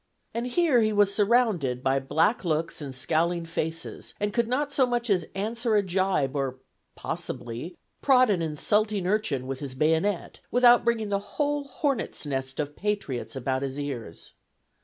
[0.33, 4.87] And here he was surrounded by black looks and scowling faces, and could not so
[4.87, 6.55] much as answer a gibe or
[6.95, 12.75] possibly prod an insulting urchin with his bayonet, without bringing the whole hornet's nest of
[12.75, 14.33] patriots about his ears.